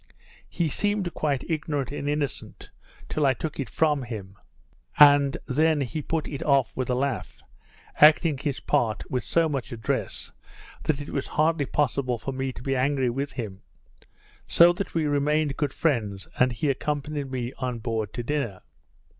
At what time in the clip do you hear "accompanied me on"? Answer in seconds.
16.71-17.77